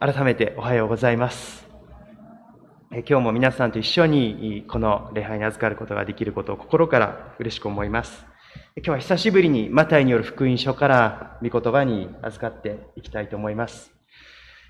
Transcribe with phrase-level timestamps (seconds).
[0.00, 1.66] 改めておはようございます。
[2.90, 8.24] 今日も皆さんと一緒にこの礼拝に預かることができることを心から嬉しく思います。
[8.76, 13.92] 今日は久しぶりにマタイによる福音書から御言葉に預かっていきたいと思います。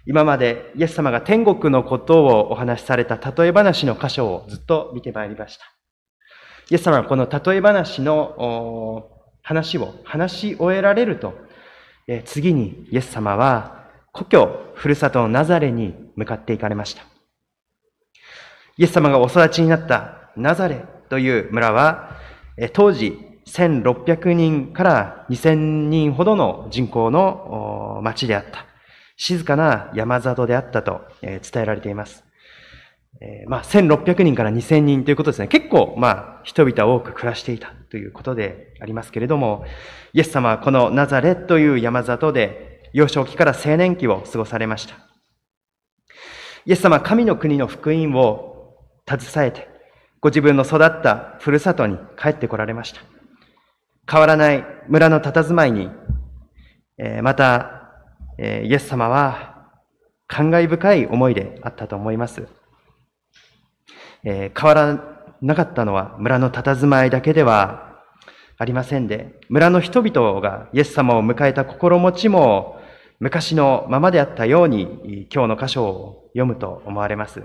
[0.06, 5.66] 今までイエス様が天国のことをお話しされた例え話の箇所をずっと見てまいりました。
[6.68, 9.08] イエス様はこの例え話の
[9.40, 11.34] 話を話し終えられると、
[12.24, 13.85] 次にイエス様は
[14.16, 17.02] 故郷、ふるさとのナザレに向かっていかれました。
[18.78, 22.16] イエス様がお育ちになったナザレという村は、
[22.72, 25.54] 当時1600人から2000
[25.88, 28.64] 人ほどの人口の町であった。
[29.18, 32.24] 静かな山里であったと伝えられています。
[33.48, 35.48] まあ、1600人から2000人ということですね。
[35.48, 39.64] 結構、まあ、人々は多く暮らしていたということでありますけれども、
[40.12, 44.94] イエス様はこのナザレという山里で幼少期から青年期を過ごされました。
[46.64, 48.74] イエス様は神の国の福音を
[49.06, 49.68] 携えて、
[50.18, 53.02] ご自分の育ったふるさとに帰ってこられました。
[54.10, 55.90] 変わらない村の佇まいに、
[56.96, 57.98] えまた、
[58.38, 59.72] えイエス様は
[60.26, 62.48] 感慨深い思いであったと思います。
[64.24, 65.04] え変わら
[65.42, 68.00] なかったのは村の佇まいだけでは
[68.56, 72.80] ありませんで、村の人々がイエス様を迎えた心持ちも
[73.18, 77.42] 昔のままであったように今日の箇所を読むと思われます。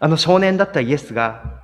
[0.00, 1.62] あの少年だったイエスが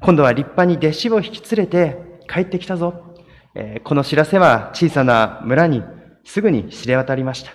[0.00, 1.96] 今度は立派に弟子を引き連れて
[2.28, 3.14] 帰ってきたぞ。
[3.84, 5.82] この知らせは小さな村に
[6.24, 7.52] すぐに知れ渡りました。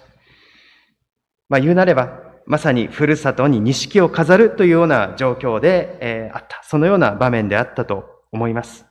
[1.49, 6.61] まあ言うなれば、まさにふるさとに錦を飾るというような状況で、あった。
[6.63, 8.85] そのような場面であったと思います。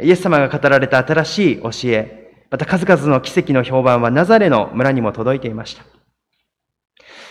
[0.00, 5.84] イエス様が語られた新しい教え、また数々の奇跡の評判はナザレの村にも届いていました。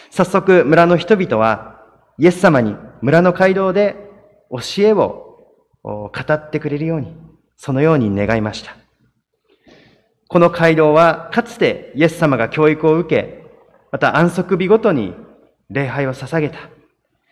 [0.09, 1.81] 早速村の人々は
[2.19, 3.95] イエス様に村の街道で
[4.51, 5.49] 教えを
[5.83, 7.15] 語ってくれるように、
[7.55, 8.75] そのように願いました。
[10.27, 13.43] この街道はかつてイエス様が教育を受け、
[13.91, 15.15] また安息日ごとに
[15.69, 16.57] 礼拝を捧げた、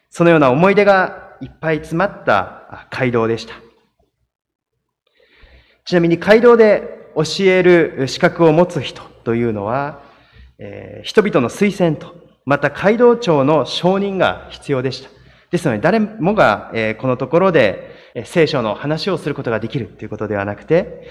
[0.09, 3.56] そのような思い出がいっぱい詰まった街道でした。
[5.86, 10.02] ちなみに街道で教える資格を持つ人というのは、
[10.60, 15.10] えー、人々の推薦と、また街道長の承認が必要でした。
[15.52, 21.08] ですので、誰もが、えー、このところで、え、聖書の話をすることができるということではなくて、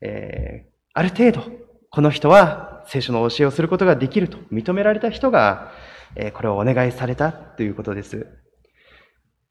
[0.00, 1.42] えー、ある程度、
[1.90, 5.72] この人は聖書の教えをすることができると認められた人が、
[6.16, 8.26] え、これをお願いされたということです。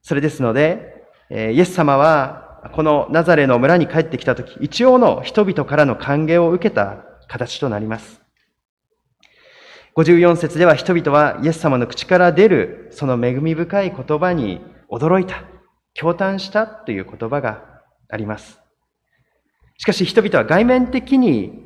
[0.02, 8.22] それですので、え、イエス様はこのナザレの村に帰ってきたとき、一応の人々からの歓迎を受けた形となります。
[9.96, 15.44] 54節では人々はイエス様の口から出るその恵み深い言葉に驚いた、
[16.00, 18.60] 驚嘆したという言葉があります。
[19.78, 21.64] しかし人々は外面的に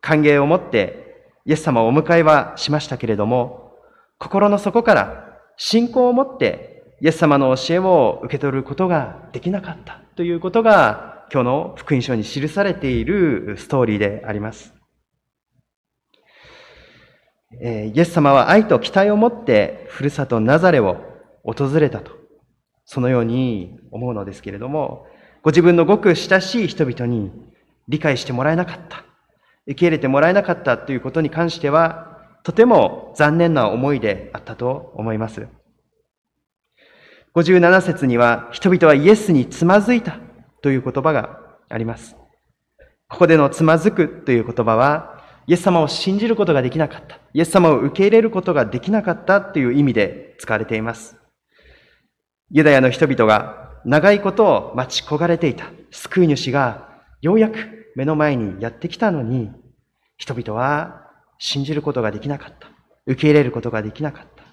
[0.00, 3.72] 歓迎を持ってイエス様をお迎えはしましたけれども、
[4.18, 14.74] 心の底から信仰を持ってイエス様の教えを受け取ることができなかったということが今日の福音書に記されているストーリーであります。
[17.60, 20.98] イエス様は愛と期待を持ってふるさとナザレを
[21.44, 22.12] 訪れたと、
[22.84, 25.06] そのように思うのですけれども、
[25.42, 27.30] ご自分のごく親しい人々に
[27.86, 29.04] 理解してもらえなかった、
[29.66, 35.46] 受け入れてもらえなかったということに関しては、とても残念な思いであったと思います。
[37.34, 40.18] 57節には、人々はイエスにつまずいた
[40.62, 42.16] という言葉があります。
[43.08, 47.18] ここでのつまずくという言葉は、イエス様を信じることができなかった。
[47.32, 51.16] イエス様を受け入れることができなかったという意味で使われています。
[52.50, 56.88] ユダヤの人々が長いことを待ち焦がれていた救い主が
[57.20, 57.56] ようやく
[57.96, 59.50] 目の前にやってきたのに、
[60.16, 62.68] 人々は信じることができなかった。
[63.06, 64.44] 受け入れることができなかった。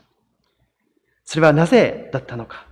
[1.24, 2.71] それはなぜだったのか。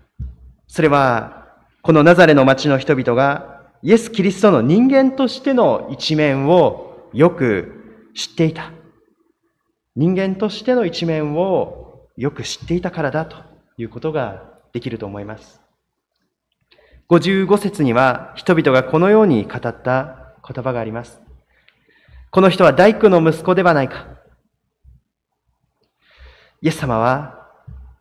[0.70, 1.48] それは、
[1.82, 8.72] このナザレの町の人々が、イエス・キリストの人間としての一面をよく知っていた。
[9.96, 13.38] 人間としての一面をよく知っていたからだと
[13.78, 15.60] いうことができると思います。
[17.10, 21.20] 55節には人々がこのように語った言葉があります。
[22.30, 24.06] この人は大工の息子ではないか。
[26.62, 27.48] イエス様は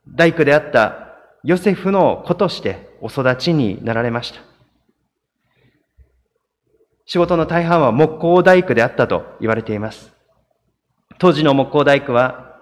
[0.06, 1.07] 大工であった
[1.44, 4.40] ヨセフの子としてお育ちになられました。
[7.06, 10.12] 仕事の大半は木工大工であったと言われています。
[11.18, 12.58] 当時の木工大工は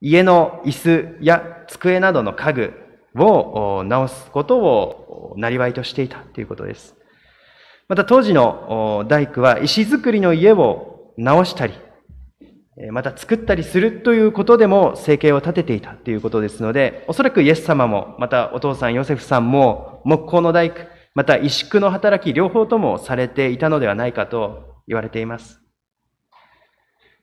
[0.00, 2.72] 家の椅子や机などの家具
[3.14, 6.94] を直すことをなりわいとしていたということです。
[7.88, 11.74] また当時の大工は石造りの家を直したり、
[12.92, 20.80] また作ったりするということでも生計を立てていたということですので、おそらくイエス様も、またお父さんヨセフさんも木工の大工、
[21.14, 25.62] また萎縮の働き両方ともされていたのではないかと言われています。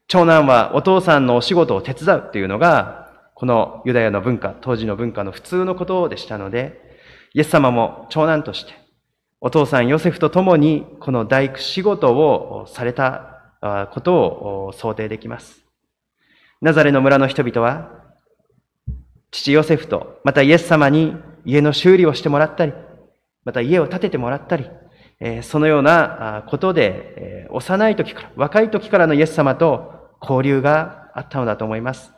[0.08, 6.82] 長男はお父さんのお仕事を手伝うというのが、このユダヤの文化、当時の文化の普通のことでしたので、
[7.36, 8.74] イエス様も長男として、
[9.40, 13.33] お父さんヨセフと共にこの大工仕事をされた
[13.92, 15.64] ことを想定できます。
[16.62, 18.04] ナザレの村の人々は、
[19.32, 21.16] 父ヨセフと、またイエス様に
[21.46, 22.74] 家の修理をしてもらったり、
[23.46, 24.70] また家を建ててもらったり、
[25.42, 32.12] そのようなことで、幼い時から、若い時からのイエス様と交流があったのだと思います。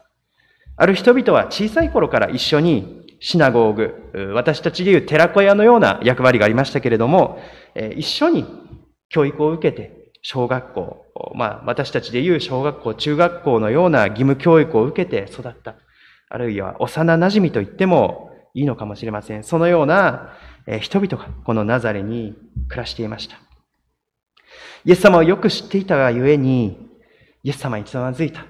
[0.77, 7.39] ある人々は小さい頃から一緒にシナゴーグ、私たちでいう寺子屋のような役割がありましたけれども、
[7.95, 8.45] 一緒に
[9.09, 11.05] 教育を受けて、小学校、
[11.35, 15.75] まあ私たちでいう小学校、中学校のような義務教育を受けて育った。
[16.29, 19.43] あるいは幼馴染と言ってもいいのかもしれません。
[19.43, 20.33] そのような
[20.81, 22.35] 人々がこのナザレに
[22.69, 23.37] 暮らしていました。
[24.83, 26.89] イエス様をよく知っていたがゆえに、
[27.43, 28.47] イエス様につまずいた。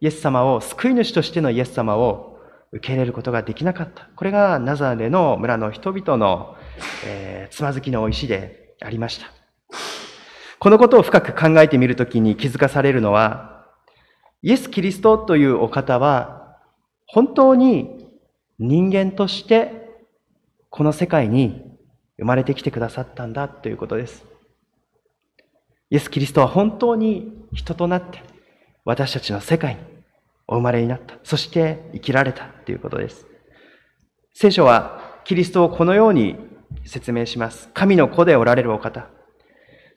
[0.00, 2.40] イエス様を、救い主としてのイエス様を
[2.72, 4.08] 受け入れることができなかった。
[4.16, 6.56] これがナザレの村の人々の、
[7.04, 9.26] えー、つまずきの石でありました。
[10.60, 13.66] このことを深く考えてみるときに気づかされるのは、
[14.42, 16.56] イエス・キリストというお方は、
[17.06, 18.08] 本当に
[18.58, 19.88] 人間として
[20.68, 21.62] この世界に
[22.18, 24.24] 生まれてきてくださったんだということです。
[25.90, 28.20] イエス・キリストは本当に人となって、
[28.84, 29.80] 私たちの世界に
[30.48, 31.18] お生まれになった。
[31.22, 33.26] そして生きられたということです。
[34.34, 36.36] 聖書はキリストをこのように
[36.84, 37.70] 説明します。
[37.74, 39.17] 神の子でおられるお方。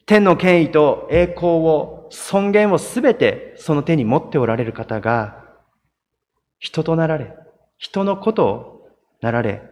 [0.06, 5.46] 天の権威と栄光を、尊厳をすべてその手に持っておられる方が、
[6.60, 7.34] 人となられ、
[7.78, 8.88] 人のことを
[9.22, 9.64] なられ、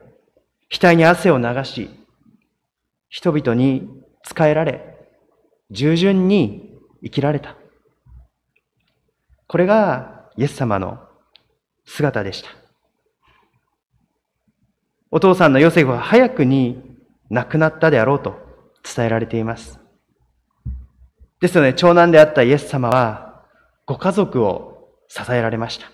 [0.71, 1.89] 額に汗を流し、
[3.09, 3.89] 人々に
[4.23, 4.97] 仕えられ、
[5.71, 7.55] 従順に生きられた。
[9.47, 10.99] これがイエス様の
[11.85, 12.49] 姿でした。
[15.11, 16.97] お父さんのヨセフは早くに
[17.29, 18.35] 亡くなったであろうと
[18.83, 19.79] 伝えられています。
[21.41, 23.43] ですので、長男であったイエス様は、
[23.85, 25.87] ご家族を支えられました。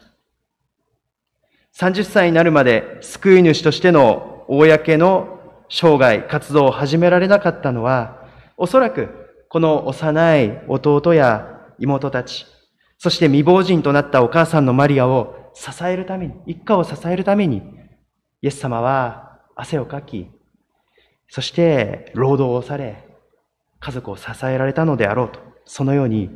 [1.76, 5.40] 30歳になるまで救い主としての公の
[5.70, 8.26] 生涯、活動を始められなかったのは、
[8.58, 9.10] おそらく
[9.50, 12.46] この幼い弟や妹たち、
[12.98, 17.62] そして未亡人となったお母さんのマリアを支えるために、一家を支えるために、
[18.42, 20.30] イエス様は汗をかき、
[21.30, 23.05] そして労働をされ、
[23.86, 26.32] 家族を支えられたのであろうと、そのように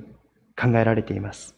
[0.56, 1.56] 考えられています。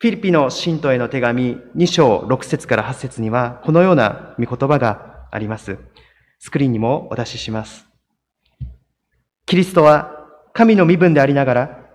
[0.00, 5.78] フィリピの信徒への手紙2章6節から8節には、このような見言葉があります。
[6.40, 7.86] スクリーンにもお出しします。
[9.46, 11.90] キリストは神の身分でありながら、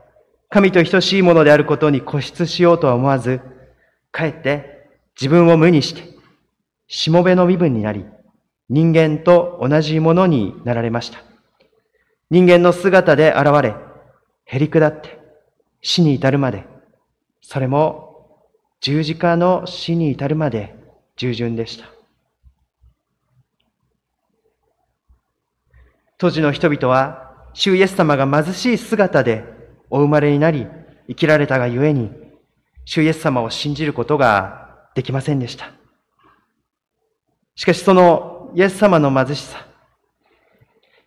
[0.47, 3.41] 神と等しいものであることに固執しようとは思わず、
[4.13, 4.87] かえって
[5.19, 6.03] 自分を無にして、
[6.87, 8.05] しもべの身分になり、
[8.69, 11.28] 人間と同じものになられました。
[12.29, 13.75] 人間の姿で現れ、
[14.45, 15.19] へり下って
[15.81, 16.65] 死に至るまで、
[17.41, 18.09] それも
[18.81, 20.75] 十字架の死に至るまで
[21.15, 21.85] 従順でした。
[26.19, 29.43] 当時の人々は、主イエス様が貧しい姿で
[29.89, 30.67] お生まれになり、
[31.07, 32.11] 生きられたがゆえに、
[32.85, 35.71] 主イエス様を信じることができませんでした。
[37.55, 39.65] しかしそのイエス様の貧しさ、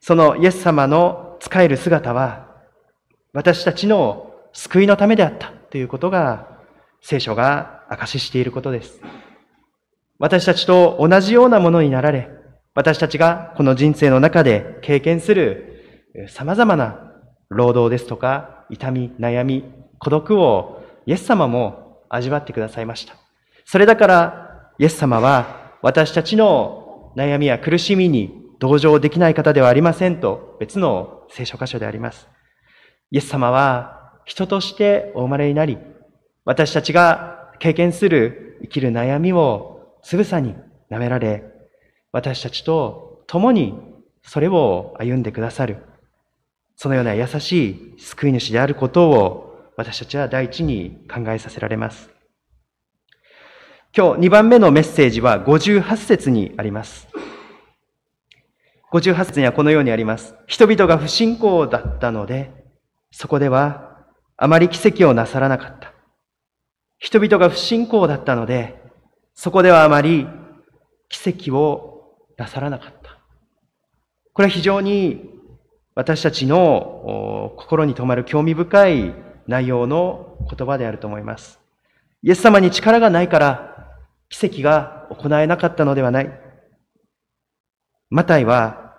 [0.04, 2.48] そのイエス様の使える姿は、
[3.32, 6.58] 私たちの救いのためであったということが、
[7.00, 9.00] 聖書が証ししていることです。
[10.18, 12.30] 私たちと同じようなものになられ、
[12.74, 17.12] 私たちがこの人生の中で経験する様々な
[17.48, 19.64] 労働ですとか、痛み、悩み、
[20.00, 23.14] 孤独をイエス様も味わってくださいました。
[23.64, 32.28] それだから、イエス様は私たちの悩みや苦しみに同情できない方ではありませんと別の聖書箇所であります。
[33.10, 35.78] イエス様は人としてお生まれになり、
[36.44, 40.54] 私たちが経験する生きる悩みをつぶさに
[40.92, 41.42] 舐められ、
[42.12, 43.74] 私たちと共に
[44.22, 45.78] それを歩んでくださる。
[46.76, 52.10] そのような優しい救い主であることを私たちは第一に考えさせられます。
[53.92, 57.11] 今日2番目のメッセージは58節にあります。
[58.92, 60.34] 58節にはこのようにあります。
[60.46, 62.50] 人々が不信仰だったので、
[63.10, 64.04] そこでは
[64.36, 65.94] あまり奇跡をなさらなかった。
[66.98, 68.82] 人々が不信仰だったので、
[69.34, 70.26] そこではあまり
[71.08, 73.18] 奇跡をなさらなかった。
[74.34, 75.30] これは非常に
[75.94, 79.14] 私たちの心に留まる興味深い
[79.46, 81.60] 内容の言葉であると思います。
[82.22, 83.90] イエス様に力がないから
[84.28, 86.41] 奇跡が行えなかったのではない。
[88.12, 88.92] マタイは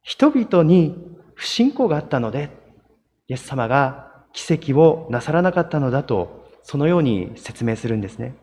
[0.00, 0.96] 人々に
[1.34, 2.48] 不信仰があったので、
[3.28, 8.34] イエス様が奇跡をなさらなかったのだと、そのように説明するんですね。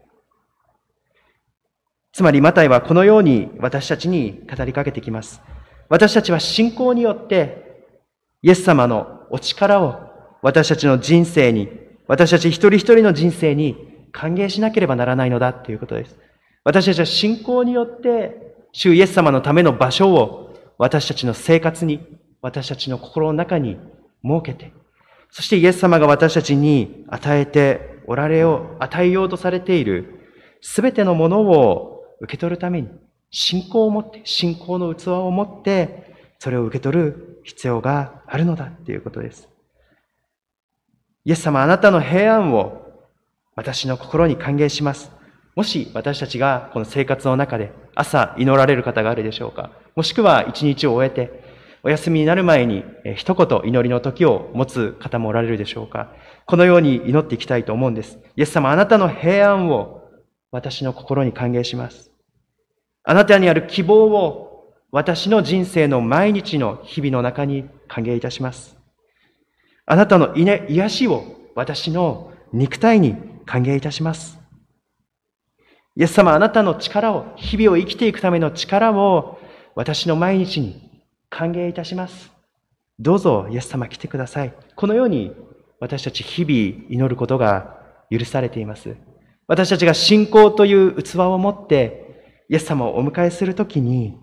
[2.14, 5.42] つまりマタイはこのように私たちに語りかけてきます。
[5.90, 7.88] 私たちは信仰によって
[8.44, 10.02] イエス様のお力を
[10.44, 11.68] 私たちの人生に、
[12.06, 16.16] 私たち一人一人の人生に歓迎しなければならないのだということです。
[16.64, 23.78] 私たちは信仰によって、主イエス様のための場所を私たちの生活に、私たちの心の中に
[24.24, 24.74] 設けて、
[25.30, 30.20] そしてイエス様が私たちに与えておられよう、与えようとされている
[30.62, 32.90] すべてのものを受け取るために、
[33.30, 39.48] 信仰を持って、信仰の器を持って、それを受け取る必要があるのだということです。
[41.26, 42.82] イエス様、あなたの平安を
[43.56, 45.12] 私の心に歓迎します。
[45.56, 49.72] もし私たちがこの生活の中で朝祈られる方があるでしょうか？
[49.96, 51.44] もしくは一日を終えて
[51.84, 52.84] お休みになる前に
[53.16, 56.14] 一言祈りの時を持つ方もおられるでしょうか？
[56.46, 58.20] このように祈っていきたいと思うんです。
[58.36, 60.10] イエス様あなたの平安を
[60.52, 62.12] 私の心に歓迎します。
[63.04, 68.78] あなたにある希望を私の人生の毎日の日々の中に歓迎いたします。
[69.86, 71.24] あなたの癒しを
[71.56, 74.41] 私の肉体に歓迎いたします。
[75.98, 79.40] イエス様、あなたの力を、日々を生きていくための力を
[79.76, 82.32] 私の毎日に歓迎いたします。
[82.98, 84.54] どうぞ、イエス様来てください。
[84.76, 85.36] このように
[85.82, 88.96] 私たち日々祈ることが許されています。
[89.48, 94.18] 私たちが信仰という器を持って、イエス様をお迎えするときに、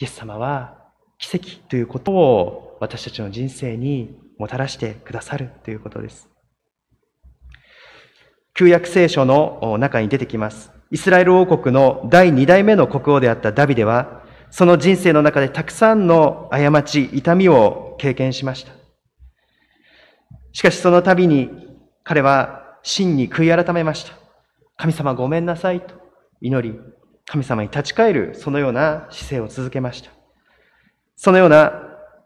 [0.00, 6.28] イエス様は奇跡ということを私たちの人生にもたらしてくださるということです。
[8.52, 10.79] 旧約聖書の中に出てきます。
[10.92, 18.72] イスラエル王国の第二代目の国王であったダビデは、その人生の中でたくさんの過ち、痛みを経験しました。
[20.52, 21.48] しかしその度に
[22.02, 24.14] 彼は真に悔い改めました。
[24.76, 25.94] 神様ごめんなさいと
[26.40, 26.76] 祈り、
[27.24, 30.10] 神様に立ち返るそのような姿勢を続けました。
[31.14, 31.72] そのような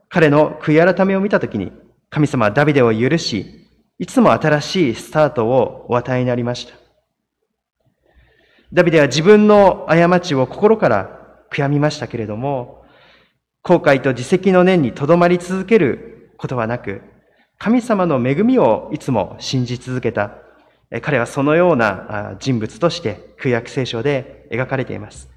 [0.08, 1.70] 彼の悔い改めを見たときに、
[2.08, 3.68] 神様はダビデを許し、
[3.98, 6.83] いつも新しいスタートをお与えになりました。
[8.74, 12.84] ダビデは自分の過ちを心から悔やみましたけれども、
[13.62, 17.00] 後悔と自責の念にとどまり続けることはなく、
[17.56, 20.38] 神様の恵みをいつも信じ続けた、
[21.02, 25.30] 彼はそのような人物として旧約聖書で描かれています。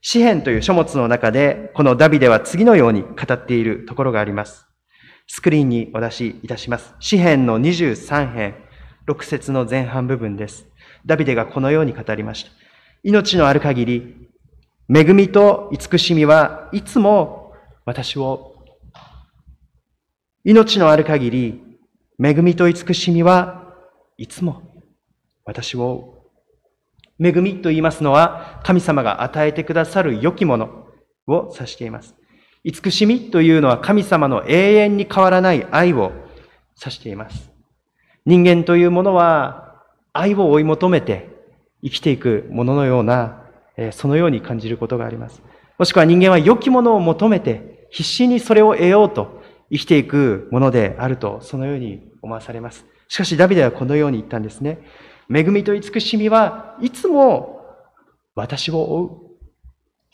[0.00, 4.64] 詩篇という書物の中で、このダビデは次のように語っているところがあります。
[5.26, 6.94] スクリーンにお出しいたします。
[7.00, 8.54] 詩篇の23編、
[9.08, 10.68] 6節の前半部分です。
[11.04, 12.59] ダビデがこのように語りました。
[13.02, 14.28] 命のある限り、
[14.94, 17.54] 恵みと慈しみはいつも
[17.86, 18.56] 私を、
[20.44, 21.62] 命のある限り、
[22.22, 23.74] 恵みと慈しみは
[24.18, 24.62] いつも
[25.44, 26.26] 私を、
[27.18, 30.86] 恵みと言いますのは神様が与えてくださる良きもの
[31.26, 32.14] を指しています。
[32.64, 36.12] 慈しみというのは神様の永遠に変わらない愛を
[36.78, 37.50] 指しています。
[38.26, 41.39] 人間というものは愛を追い求めて
[41.82, 43.42] 生きていくもののような、
[43.92, 45.42] そのように感じることがあります。
[45.78, 52.84] もしくは人間は良きものを求めて、必死にそれを得ようと生きていくものであると、そのように思わされます。
[53.08, 54.78] しかしダビデはこのように言ったんですね。
[55.32, 57.64] 恵みと慈しみはいつも
[58.34, 59.04] 私を追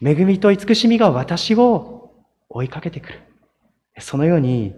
[0.02, 0.08] う。
[0.08, 2.12] 恵みと慈しみが私を
[2.48, 3.20] 追いかけてくる。
[3.98, 4.74] そのように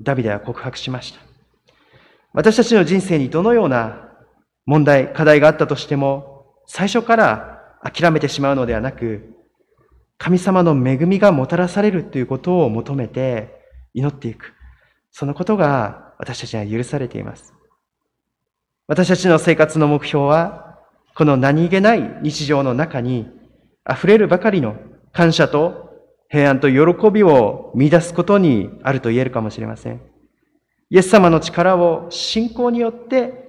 [0.00, 1.20] ダビデは告白しました。
[2.32, 4.03] 私たちの人生にどのような
[4.66, 9.34] 問題、課題があったとしても、最初から諦めてしまうのではなく、
[10.18, 13.60] 神様の恵みがもたらされるということを求めて
[13.92, 14.54] 祈っていく。
[15.10, 17.52] そのことが私たちには許されています。
[18.86, 20.78] 私たちの生活の目標は、
[21.14, 23.28] この何気ない日常の中に
[23.90, 24.76] 溢れるばかりの
[25.12, 25.84] 感謝と
[26.28, 30.00] 平安と喜びを見出すことにあると言えるかもしれません。
[30.90, 33.43] イエス様の力を信仰によって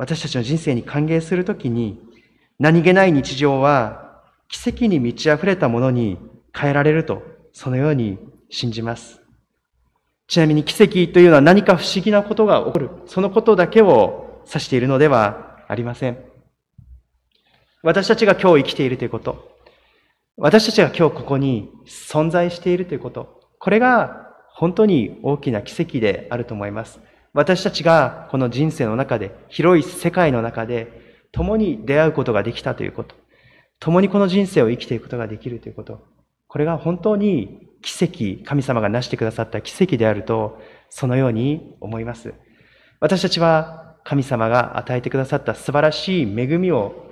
[0.00, 2.00] 私たちの人生に歓迎するときに、
[2.58, 6.16] 何気ない日常は奇跡に満ち溢れたものに
[6.56, 9.20] 変えられると、そのように信じます。
[10.26, 12.90] ちなみに奇跡というのは何か不思議なことが起こる。
[13.04, 16.16] そのことだけを指しているのではありません。
[17.82, 19.50] 私たちが今日生きているということ。
[20.38, 23.42] 私たちが今日ここに存在しているということ。
[23.58, 27.00] これが本当に大きな奇跡であると思います。
[27.32, 33.14] 私たちがこの人生の中で、広い世界の中で、共に出会うことができたということ。
[33.78, 36.04] 共にこの人生を生きていくことができるということ。
[36.48, 42.34] これが本当に奇跡、神様が成してくださった奇跡であると、そのように思います。
[42.98, 47.06] 私たちは神様が与えてくださった素晴らしい恵みを、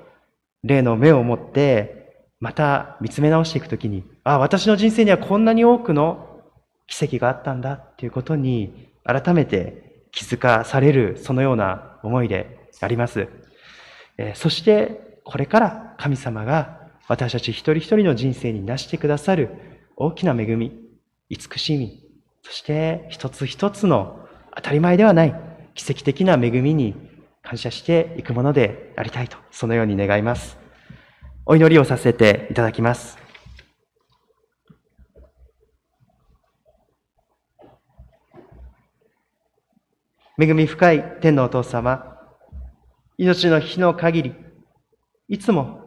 [0.64, 6.42] 霊の目を持って、また見つめ直していくときに、ああ、私の人生にはこんなに多くの
[6.88, 13.28] 奇跡があったんだっていうことに、改めて気づかされる、そのような思いであります。
[14.34, 19.50] そして、これから神様が私たち一人一人の人生に成してくださる
[19.96, 20.72] 大きな恵み、
[21.28, 22.02] 慈しみ、
[22.42, 25.34] そして一つ一つの当たり前ではない
[25.74, 26.94] 奇跡的な恵みに
[27.42, 30.58] 感謝していくものでありたいと、そのように願います。
[31.46, 33.27] お祈りをさせていただきます。
[40.40, 42.16] 恵み深い天のお父様、
[43.16, 44.34] 命の日の限り、
[45.26, 45.80] いつも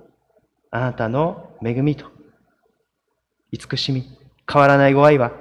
[0.72, 2.08] あなたの恵みと
[3.54, 4.04] 慈しみ、
[4.52, 5.32] 変わらないご愛は、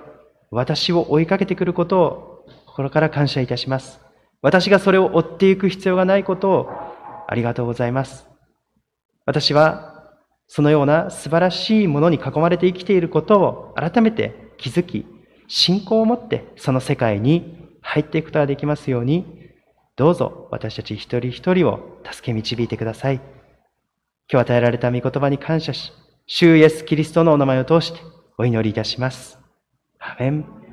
[0.52, 4.00] 私を追いかけてくることを心から感謝いたします。
[4.42, 6.70] 私がそれを追っていく必要がないことを
[7.26, 8.28] ありがとうございます。
[9.26, 10.14] 私は
[10.46, 15.04] そのような素晴らしいものに囲まれて生きていることを改めて気づき、
[15.48, 17.59] 信仰を持ってその世界に
[17.90, 19.50] 入っていくことができますように、
[19.96, 23.16] どうぞ私たち一人一人を助け導いてください。
[24.32, 25.92] 今日与えられた御言葉に感謝し、
[26.24, 27.98] 主イエス・キリストのお名前を通して
[28.38, 29.40] お祈りいたします。
[29.98, 30.59] アメン。